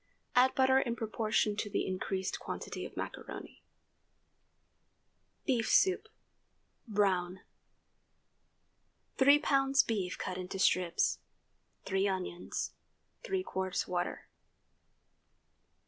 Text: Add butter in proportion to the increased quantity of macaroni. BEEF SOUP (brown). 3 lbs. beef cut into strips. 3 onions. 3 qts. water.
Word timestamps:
Add 0.33 0.55
butter 0.55 0.79
in 0.79 0.95
proportion 0.95 1.55
to 1.57 1.69
the 1.69 1.85
increased 1.85 2.39
quantity 2.39 2.85
of 2.87 2.97
macaroni. 2.97 3.61
BEEF 5.45 5.69
SOUP 5.69 6.07
(brown). 6.87 7.41
3 9.19 9.39
lbs. 9.39 9.85
beef 9.85 10.17
cut 10.17 10.39
into 10.39 10.57
strips. 10.57 11.19
3 11.85 12.07
onions. 12.07 12.73
3 13.23 13.43
qts. 13.43 13.87
water. 13.87 14.27